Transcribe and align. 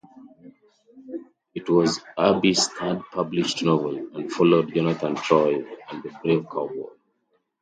It 1.53 1.69
was 1.69 1.99
Abbey's 2.17 2.67
third 2.69 3.03
published 3.11 3.61
novel 3.63 3.97
and 4.17 4.31
followed 4.31 4.73
"Jonathan 4.73 5.13
Troy" 5.13 5.59
and 5.89 6.01
"The 6.01 6.09
Brave 6.23 6.47
Cowboy". 6.51 6.89